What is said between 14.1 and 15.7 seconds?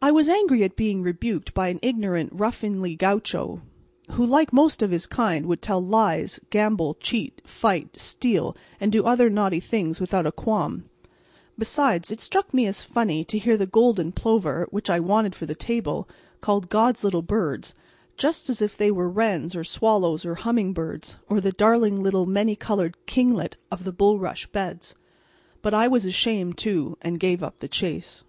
plover, which I wanted for the